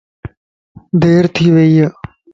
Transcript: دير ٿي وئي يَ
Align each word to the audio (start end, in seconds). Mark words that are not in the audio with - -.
دير 1.01 1.23
ٿي 1.35 1.45
وئي 1.53 1.69
يَ 1.85 1.89